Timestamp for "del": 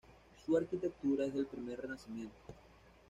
1.35-1.45